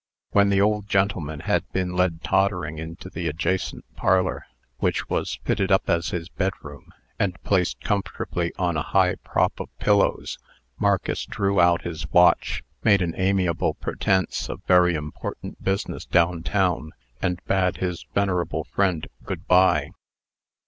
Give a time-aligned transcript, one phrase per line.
[0.31, 4.47] When the old gentleman had been led tottering into the adjacent parlor,
[4.79, 9.69] which was fitted up as his bedroom, and placed comfortably on a high prop of
[9.77, 10.39] pillows,
[10.79, 16.93] Marcus drew out his watch, made an amiable pretence of very important business down town,
[17.21, 19.91] and bade his venerable friend "good by."